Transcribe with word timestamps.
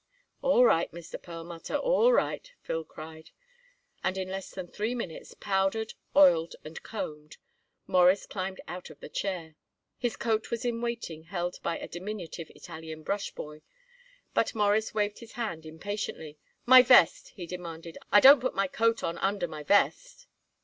"All 0.41 0.65
right, 0.65 0.91
Mr. 0.91 1.21
Perlmutter, 1.21 1.75
all 1.75 2.11
right," 2.11 2.51
Phil 2.63 2.83
cried, 2.83 3.29
and 4.03 4.17
in 4.17 4.29
less 4.29 4.49
than 4.49 4.67
three 4.67 4.95
minutes, 4.95 5.35
powdered, 5.35 5.93
oiled 6.15 6.55
and 6.65 6.81
combed, 6.81 7.37
Morris 7.85 8.25
climbed 8.25 8.59
out 8.67 8.89
of 8.89 8.99
the 8.99 9.09
chair. 9.09 9.53
His 9.99 10.15
coat 10.17 10.49
was 10.49 10.65
in 10.65 10.81
waiting, 10.81 11.25
held 11.25 11.61
by 11.61 11.77
a 11.77 11.87
diminutive 11.87 12.49
Italian 12.55 13.03
brushboy, 13.03 13.61
but 14.33 14.55
Morris 14.55 14.91
waved 14.95 15.19
his 15.19 15.33
hand 15.33 15.67
impatiently. 15.67 16.39
"My 16.65 16.81
vest," 16.81 17.29
he 17.35 17.45
demanded. 17.45 17.99
"I 18.11 18.21
don't 18.21 18.39
put 18.41 18.55
my 18.55 18.65
coat 18.67 19.03
on 19.03 19.19
under 19.19 19.47
my 19.47 19.61
vest." 19.61 20.25